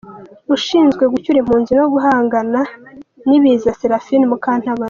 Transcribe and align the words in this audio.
ushinzwe 0.55 1.03
gucyura 1.13 1.37
impunzi 1.41 1.71
no 1.79 1.85
guhangana 1.93 2.59
n’ibiza 3.27 3.69
Séraphine 3.79 4.25
Mukantabana. 4.31 4.79